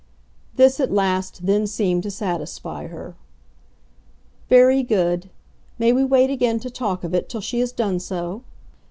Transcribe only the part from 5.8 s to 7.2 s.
we wait again to talk of